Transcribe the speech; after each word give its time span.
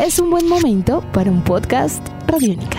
es 0.00 0.18
un 0.18 0.30
buen 0.30 0.48
momento 0.48 1.04
para 1.12 1.30
un 1.30 1.44
podcast 1.44 2.06
Radiónica. 2.26 2.78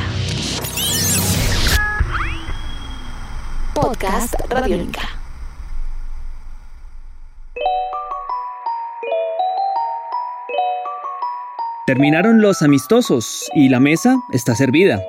Podcast 3.76 4.34
Radiónica. 4.50 5.02
Terminaron 11.86 12.42
los 12.42 12.64
amistosos 12.64 13.48
y 13.54 13.70
la 13.70 13.80
mesa 13.80 14.16
está 14.34 14.56
servida. 14.56 15.00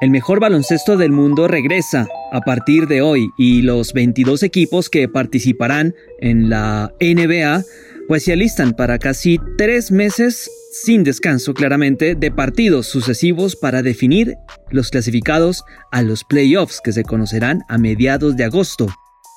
El 0.00 0.10
mejor 0.10 0.40
baloncesto 0.40 0.96
del 0.96 1.12
mundo 1.12 1.46
regresa 1.46 2.08
a 2.32 2.40
partir 2.40 2.88
de 2.88 3.02
hoy 3.02 3.30
y 3.38 3.62
los 3.62 3.92
22 3.92 4.42
equipos 4.42 4.90
que 4.90 5.08
participarán 5.08 5.94
en 6.20 6.50
la 6.50 6.92
NBA 7.00 7.62
pues 8.08 8.24
se 8.24 8.32
alistan 8.32 8.72
para 8.72 8.98
casi 8.98 9.38
tres 9.56 9.90
meses 9.90 10.50
sin 10.82 11.04
descanso 11.04 11.54
claramente 11.54 12.14
de 12.14 12.30
partidos 12.30 12.86
sucesivos 12.86 13.56
para 13.56 13.82
definir 13.82 14.36
los 14.70 14.90
clasificados 14.90 15.64
a 15.90 16.02
los 16.02 16.22
playoffs 16.24 16.82
que 16.82 16.92
se 16.92 17.02
conocerán 17.02 17.62
a 17.68 17.78
mediados 17.78 18.36
de 18.36 18.44
agosto. 18.44 18.86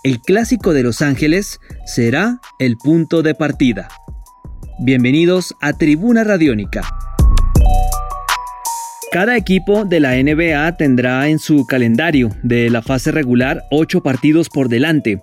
El 0.03 0.19
clásico 0.19 0.73
de 0.73 0.83
Los 0.83 1.01
Ángeles 1.01 1.59
será 1.85 2.41
el 2.59 2.75
punto 2.75 3.21
de 3.21 3.35
partida. 3.35 3.87
Bienvenidos 4.79 5.53
a 5.61 5.71
Tribuna 5.73 6.25
Radiónica. 6.25 6.81
Cada 9.11 9.37
equipo 9.37 9.85
de 9.85 10.01
la 10.01 10.21
NBA 10.21 10.75
tendrá 10.75 11.29
en 11.29 11.39
su 11.39 11.65
calendario 11.65 12.29
de 12.43 12.69
la 12.69 12.81
fase 12.81 13.11
regular 13.11 13.63
ocho 13.71 14.03
partidos 14.03 14.49
por 14.49 14.67
delante. 14.67 15.21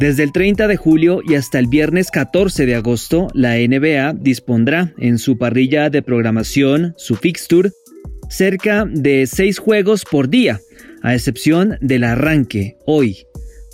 Desde 0.00 0.22
el 0.22 0.32
30 0.32 0.66
de 0.66 0.78
julio 0.78 1.20
y 1.22 1.34
hasta 1.34 1.58
el 1.58 1.66
viernes 1.66 2.10
14 2.10 2.64
de 2.64 2.74
agosto, 2.74 3.28
la 3.34 3.56
NBA 3.56 4.14
dispondrá 4.14 4.94
en 4.96 5.18
su 5.18 5.36
parrilla 5.36 5.90
de 5.90 6.00
programación, 6.00 6.94
su 6.96 7.16
fixture, 7.16 7.70
cerca 8.30 8.86
de 8.90 9.26
seis 9.26 9.58
juegos 9.58 10.06
por 10.10 10.30
día, 10.30 10.58
a 11.02 11.14
excepción 11.14 11.76
del 11.82 12.04
arranque, 12.04 12.78
hoy, 12.86 13.26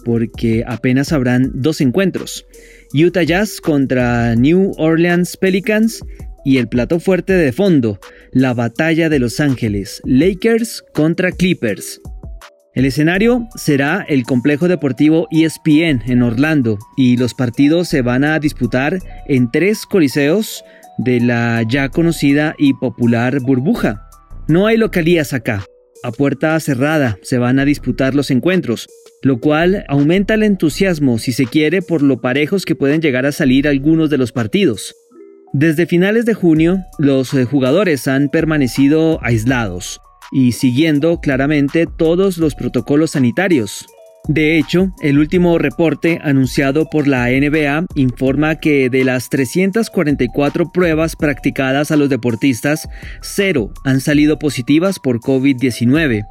porque 0.04 0.64
apenas 0.66 1.12
habrán 1.12 1.52
dos 1.54 1.80
encuentros. 1.80 2.44
Utah 2.92 3.22
Jazz 3.22 3.60
contra 3.60 4.34
New 4.34 4.72
Orleans 4.78 5.36
Pelicans 5.36 6.00
y 6.44 6.58
el 6.58 6.66
plato 6.66 6.98
fuerte 6.98 7.34
de 7.34 7.52
fondo, 7.52 8.00
la 8.32 8.52
batalla 8.52 9.08
de 9.08 9.20
Los 9.20 9.38
Ángeles, 9.38 10.02
Lakers 10.04 10.82
contra 10.92 11.30
Clippers. 11.30 12.00
El 12.76 12.84
escenario 12.84 13.48
será 13.54 14.04
el 14.06 14.24
complejo 14.24 14.68
deportivo 14.68 15.28
ESPN 15.30 16.02
en 16.04 16.20
Orlando 16.22 16.78
y 16.94 17.16
los 17.16 17.32
partidos 17.32 17.88
se 17.88 18.02
van 18.02 18.22
a 18.22 18.38
disputar 18.38 18.98
en 19.26 19.50
tres 19.50 19.86
coliseos 19.86 20.62
de 20.98 21.20
la 21.20 21.62
ya 21.66 21.88
conocida 21.88 22.54
y 22.58 22.74
popular 22.74 23.40
burbuja. 23.40 24.06
No 24.46 24.66
hay 24.66 24.76
localías 24.76 25.32
acá. 25.32 25.64
A 26.02 26.12
puerta 26.12 26.60
cerrada 26.60 27.16
se 27.22 27.38
van 27.38 27.58
a 27.58 27.64
disputar 27.64 28.14
los 28.14 28.30
encuentros, 28.30 28.86
lo 29.22 29.40
cual 29.40 29.86
aumenta 29.88 30.34
el 30.34 30.42
entusiasmo 30.42 31.18
si 31.18 31.32
se 31.32 31.46
quiere 31.46 31.80
por 31.80 32.02
lo 32.02 32.20
parejos 32.20 32.66
que 32.66 32.74
pueden 32.74 33.00
llegar 33.00 33.24
a 33.24 33.32
salir 33.32 33.66
algunos 33.66 34.10
de 34.10 34.18
los 34.18 34.32
partidos. 34.32 34.94
Desde 35.54 35.86
finales 35.86 36.26
de 36.26 36.34
junio, 36.34 36.84
los 36.98 37.30
jugadores 37.30 38.06
han 38.06 38.28
permanecido 38.28 39.18
aislados 39.22 39.98
y 40.32 40.52
siguiendo 40.52 41.20
claramente 41.20 41.86
todos 41.86 42.38
los 42.38 42.54
protocolos 42.54 43.12
sanitarios. 43.12 43.86
De 44.28 44.58
hecho, 44.58 44.92
el 45.02 45.18
último 45.18 45.56
reporte 45.56 46.18
anunciado 46.20 46.86
por 46.90 47.06
la 47.06 47.28
NBA 47.28 47.86
informa 47.94 48.56
que 48.56 48.90
de 48.90 49.04
las 49.04 49.28
344 49.28 50.72
pruebas 50.72 51.14
practicadas 51.14 51.92
a 51.92 51.96
los 51.96 52.10
deportistas, 52.10 52.88
cero 53.22 53.72
han 53.84 54.00
salido 54.00 54.38
positivas 54.38 54.98
por 54.98 55.20
COVID-19. 55.20 56.24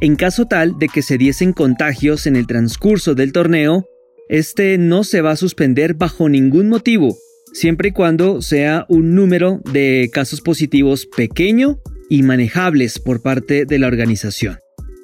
En 0.00 0.16
caso 0.16 0.46
tal 0.46 0.78
de 0.78 0.88
que 0.88 1.02
se 1.02 1.18
diesen 1.18 1.52
contagios 1.52 2.26
en 2.26 2.36
el 2.36 2.46
transcurso 2.46 3.14
del 3.14 3.32
torneo, 3.32 3.84
este 4.28 4.78
no 4.78 5.04
se 5.04 5.20
va 5.20 5.32
a 5.32 5.36
suspender 5.36 5.94
bajo 5.94 6.30
ningún 6.30 6.68
motivo, 6.68 7.16
siempre 7.52 7.90
y 7.90 7.92
cuando 7.92 8.40
sea 8.40 8.86
un 8.88 9.14
número 9.14 9.60
de 9.72 10.08
casos 10.12 10.40
positivos 10.40 11.06
pequeño 11.06 11.78
y 12.08 12.22
manejables 12.22 12.98
por 12.98 13.22
parte 13.22 13.64
de 13.64 13.78
la 13.78 13.86
organización. 13.86 14.58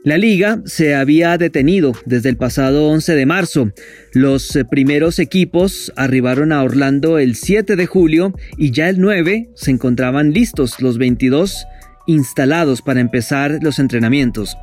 La 0.05 0.19
liga 0.19 0.61
se 0.65 0.97
había 0.97 1.39
detenido 1.39 1.93
desde 2.07 2.29
el 2.29 2.37
pasado 2.37 2.89
11 2.89 3.15
de 3.15 3.25
marzo. 3.25 3.71
Los 4.13 4.57
eh, 4.57 4.65
primeros 4.65 5.21
equipos 5.21 5.93
arribaron 5.95 6.51
a 6.51 6.65
Orlando 6.65 7.21
el 7.21 7.37
7 7.37 7.77
de 7.77 7.87
julio 7.87 8.35
y 8.59 8.73
ya 8.73 8.89
el 8.89 9.01
9 9.01 9.51
se 9.55 9.71
encontraban 9.71 10.33
listos 10.33 10.81
los 10.81 10.99
22 10.99 11.67
instalados 12.09 12.83
para 12.83 12.99
empezar 12.99 13.61
los 13.63 13.79
entrenamientos. 13.79 14.57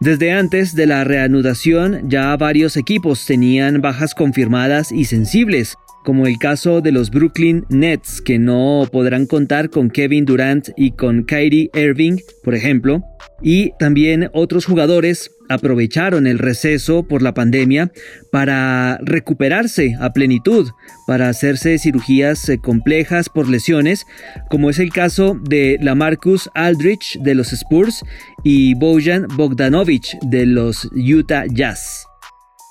Desde 0.00 0.30
antes 0.30 0.76
de 0.76 0.86
la 0.86 1.02
reanudación 1.02 2.08
ya 2.08 2.36
varios 2.36 2.76
equipos 2.76 3.26
tenían 3.26 3.80
bajas 3.80 4.14
confirmadas 4.14 4.92
y 4.92 5.06
sensibles, 5.06 5.74
como 6.04 6.26
el 6.26 6.38
caso 6.38 6.80
de 6.80 6.92
los 6.92 7.10
Brooklyn 7.10 7.64
Nets, 7.70 8.20
que 8.20 8.38
no 8.38 8.86
podrán 8.92 9.26
contar 9.26 9.70
con 9.70 9.90
Kevin 9.90 10.26
Durant 10.26 10.68
y 10.76 10.92
con 10.92 11.24
Kyrie 11.24 11.70
Irving, 11.74 12.18
por 12.42 12.54
ejemplo, 12.54 13.02
y 13.42 13.72
también 13.78 14.30
otros 14.32 14.66
jugadores 14.66 15.30
aprovecharon 15.48 16.26
el 16.26 16.38
receso 16.38 17.06
por 17.06 17.22
la 17.22 17.34
pandemia 17.34 17.90
para 18.30 18.98
recuperarse 19.02 19.96
a 20.00 20.12
plenitud, 20.12 20.70
para 21.06 21.28
hacerse 21.28 21.78
cirugías 21.78 22.48
eh, 22.48 22.58
complejas 22.58 23.28
por 23.28 23.48
lesiones, 23.48 24.06
como 24.50 24.70
es 24.70 24.78
el 24.78 24.92
caso 24.92 25.38
de 25.42 25.78
Lamarcus 25.80 26.50
Aldrich 26.54 27.18
de 27.20 27.34
los 27.34 27.52
Spurs 27.52 28.04
y 28.42 28.74
Bojan 28.74 29.26
Bogdanovic 29.36 30.18
de 30.22 30.46
los 30.46 30.88
Utah 30.94 31.44
Jazz. 31.46 32.06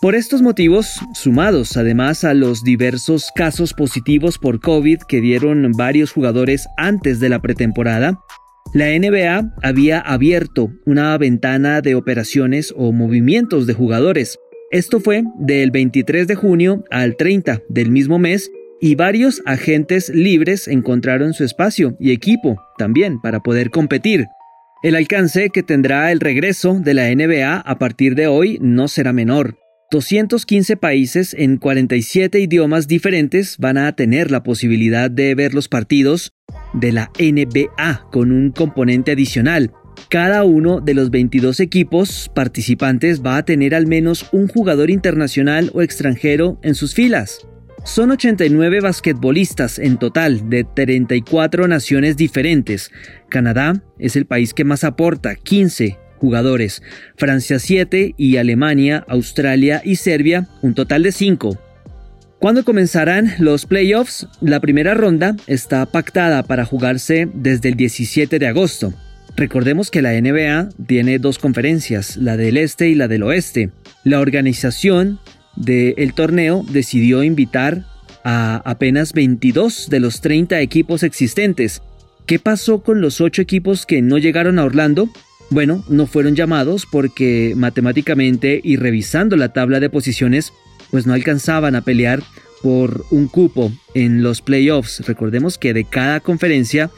Por 0.04 0.16
estos 0.16 0.42
motivos, 0.42 1.00
sumados 1.14 1.78
además 1.78 2.26
a 2.26 2.34
los 2.34 2.62
diversos 2.62 3.32
casos 3.34 3.74
positivos 3.74 4.38
por 4.38 4.60
COVID 4.60 4.98
que 5.08 5.22
dieron 5.22 5.72
varios 5.78 6.12
jugadores 6.12 6.68
antes 6.76 7.22
de 7.22 7.30
la 7.30 7.42
pretemporada, 7.42 8.20
la 8.74 8.88
NBA 8.88 9.54
había 9.64 10.00
abierto 10.02 10.74
una 10.86 11.18
ventana 11.18 11.80
de 11.80 11.96
operaciones 11.96 12.74
o 12.76 12.92
movimientos 12.92 13.66
de 13.66 13.76
jugadores. 13.76 14.38
Esto 14.72 15.00
fue 15.00 15.24
del 15.40 15.72
23 15.72 16.28
de 16.28 16.36
junio 16.36 16.84
al 16.92 17.16
30 17.16 17.62
del 17.70 17.90
mismo 17.90 18.20
mes 18.20 18.52
y 18.82 18.96
varios 18.96 19.42
agentes 19.46 20.10
libres 20.10 20.68
encontraron 20.68 21.34
su 21.34 21.46
espacio 21.46 21.96
y 21.98 22.12
equipo 22.12 22.58
también 22.78 23.22
para 23.22 23.40
poder 23.40 23.70
competir. 23.70 24.26
El 24.84 24.98
alcance 24.98 25.48
que 25.50 25.64
tendrá 25.64 26.12
el 26.12 26.20
regreso 26.20 26.78
de 26.82 26.94
la 26.94 27.10
NBA 27.10 27.56
a 27.56 27.80
partir 27.80 28.16
de 28.16 28.28
hoy 28.28 28.60
no 28.62 28.90
será 28.90 29.14
menor. 29.14 29.63
215 29.92 30.76
países 30.78 31.36
en 31.38 31.58
47 31.58 32.40
idiomas 32.40 32.88
diferentes 32.88 33.58
van 33.60 33.78
a 33.78 33.96
tener 33.96 34.32
la 34.32 34.42
posibilidad 34.42 35.12
de 35.12 35.36
ver 35.36 35.54
los 35.54 35.68
partidos 35.68 36.34
de 36.74 36.92
la 36.92 37.12
NBA 37.20 38.08
con 38.12 38.32
un 38.32 38.52
componente 38.52 39.12
adicional. 39.12 39.72
Cada 40.10 40.44
uno 40.44 40.82
de 40.82 40.94
los 40.96 41.12
22 41.12 41.60
equipos 41.60 42.32
participantes 42.34 43.22
va 43.22 43.38
a 43.38 43.46
tener 43.46 43.76
al 43.76 43.88
menos 43.88 44.28
un 44.32 44.48
jugador 44.48 44.90
internacional 44.90 45.70
o 45.74 45.82
extranjero 45.82 46.60
en 46.64 46.76
sus 46.76 46.94
filas. 46.94 47.48
Son 47.86 48.12
89 48.12 48.80
basquetbolistas 48.80 49.78
en 49.78 49.98
total 49.98 50.50
de 50.50 50.64
34 50.64 51.68
naciones 51.68 52.16
diferentes. 52.16 52.92
Canadá 53.30 53.84
es 54.00 54.16
el 54.16 54.26
país 54.26 54.54
que 54.54 54.64
más 54.64 54.84
aporta, 54.84 55.36
15 55.36 55.98
jugadores, 56.24 56.82
Francia 57.18 57.60
7 57.60 58.16
y 58.18 58.38
Alemania, 58.38 59.04
Australia 59.10 59.82
y 59.84 59.98
Serbia 59.98 60.48
un 60.62 60.74
total 60.74 61.04
de 61.04 61.12
5. 61.12 61.60
¿Cuándo 62.40 62.64
comenzarán 62.64 63.34
los 63.40 63.66
playoffs? 63.66 64.30
La 64.40 64.62
primera 64.62 64.94
ronda 64.94 65.36
está 65.48 65.86
pactada 65.86 66.44
para 66.44 66.64
jugarse 66.64 67.28
desde 67.34 67.68
el 67.68 67.76
17 67.76 68.40
de 68.40 68.48
agosto. 68.48 68.94
Recordemos 69.36 69.92
que 69.92 70.02
la 70.02 70.14
NBA 70.14 70.70
tiene 70.88 71.20
dos 71.20 71.40
conferencias, 71.40 72.16
la 72.16 72.38
del 72.38 72.56
este 72.56 72.88
y 72.88 72.96
la 72.96 73.10
del 73.10 73.24
oeste. 73.24 73.72
La 74.06 74.22
organización 74.22 75.20
del 75.58 76.14
torneo 76.14 76.64
decidió 76.72 77.22
invitar 77.22 77.84
a 78.24 78.62
apenas 78.64 79.12
22 79.12 79.90
de 79.90 80.00
los 80.00 80.22
30 80.22 80.62
equipos 80.62 81.04
existentes. 81.04 81.82
¿Qué 82.26 82.40
pasó 82.40 82.82
con 82.82 83.02
los 83.02 83.20
8 83.20 83.42
equipos 83.42 83.86
que 83.86 84.02
no 84.02 84.18
llegaron 84.18 84.58
a 84.58 84.64
Orlando? 84.64 85.10
Bueno, 85.54 85.84
no 85.88 86.08
fueron 86.08 86.36
llamados 86.36 86.88
porque 86.88 87.54
matemáticamente 87.56 88.60
y 88.64 88.76
revisando 88.76 89.38
la 89.38 89.54
tabla 89.54 89.80
de 89.80 89.88
posiciones, 89.88 90.52
pues 90.90 91.06
no 91.06 91.14
alcanzaban 91.14 91.76
a 91.76 91.82
pelear 91.82 92.24
por 92.64 93.06
un 93.12 93.28
cupo 93.28 93.72
en 93.94 94.24
los 94.24 94.42
playoffs. 94.42 95.06
Recordemos 95.06 95.60
que 95.60 95.76
de 95.76 95.84
cada 95.84 96.22
conferencia, 96.22 96.90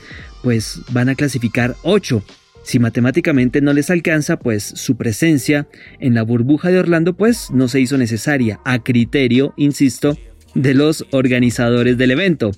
pues 0.41 0.79
van 0.93 1.09
a 1.09 1.15
clasificar 1.15 1.75
8. 1.83 2.23
Si 2.63 2.79
matemáticamente 2.79 3.59
no 3.59 3.73
les 3.73 3.89
alcanza, 3.89 4.39
pues 4.39 4.63
su 4.63 4.95
presencia 4.95 5.67
en 5.99 6.13
la 6.13 6.23
burbuja 6.23 6.69
de 6.69 6.79
Orlando 6.79 7.13
pues 7.13 7.51
no 7.51 7.67
se 7.67 7.81
hizo 7.81 7.97
necesaria 7.97 8.61
a 8.63 8.81
criterio, 8.81 9.53
insisto, 9.57 10.17
de 10.53 10.75
los 10.75 11.05
organizadores 11.11 11.97
del 11.97 12.11
evento. 12.11 12.51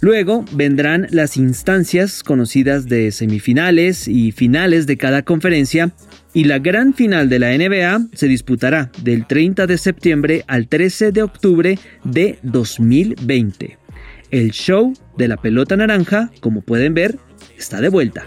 Luego 0.00 0.44
vendrán 0.52 1.06
las 1.10 1.36
instancias 1.36 2.22
conocidas 2.22 2.86
de 2.86 3.10
semifinales 3.10 4.08
y 4.08 4.32
finales 4.32 4.86
de 4.86 4.96
cada 4.96 5.22
conferencia 5.22 5.92
y 6.32 6.44
la 6.44 6.58
gran 6.58 6.94
final 6.94 7.28
de 7.28 7.38
la 7.38 7.56
NBA 7.56 8.08
se 8.12 8.28
disputará 8.28 8.90
del 9.02 9.26
30 9.26 9.66
de 9.66 9.78
septiembre 9.78 10.44
al 10.46 10.68
13 10.68 11.12
de 11.12 11.22
octubre 11.22 11.78
de 12.04 12.38
2020. 12.42 13.78
El 14.30 14.50
show 14.50 14.92
de 15.16 15.28
la 15.28 15.36
pelota 15.36 15.76
naranja, 15.76 16.30
como 16.40 16.60
pueden 16.60 16.92
ver, 16.92 17.18
está 17.56 17.80
de 17.80 17.88
vuelta. 17.88 18.26